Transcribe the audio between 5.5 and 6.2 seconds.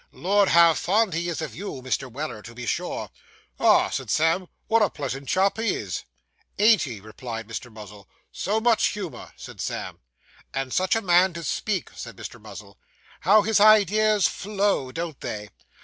he is!'